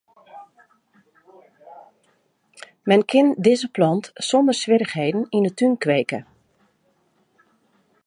[2.87, 6.19] Men kin dizze plant sonder swierrichheden yn 'e tún kweke.